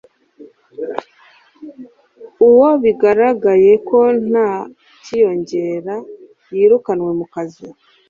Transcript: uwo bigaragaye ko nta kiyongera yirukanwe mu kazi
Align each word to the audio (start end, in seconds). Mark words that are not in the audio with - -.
uwo 2.47 2.69
bigaragaye 2.83 3.71
ko 3.87 3.99
nta 4.27 4.51
kiyongera 5.03 5.95
yirukanwe 6.55 7.11
mu 7.19 7.25
kazi 7.33 7.65